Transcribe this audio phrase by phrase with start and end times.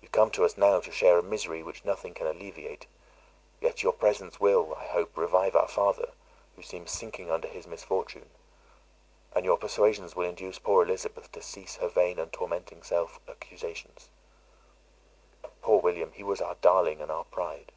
[0.00, 2.86] You come to us now to share a misery which nothing can alleviate;
[3.60, 6.12] yet your presence will, I hope, revive our father,
[6.56, 8.30] who seems sinking under his misfortune;
[9.34, 15.80] and your persuasions will induce poor Elizabeth to cease her vain and tormenting self accusations.—Poor
[15.82, 16.12] William!
[16.12, 17.70] he was our darling and our pride!"